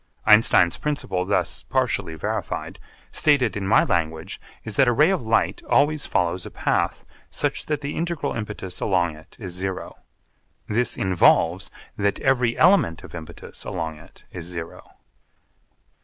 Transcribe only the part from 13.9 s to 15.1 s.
it is zero.